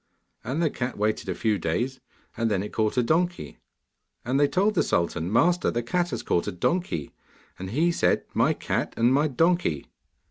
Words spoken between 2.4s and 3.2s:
then it caught a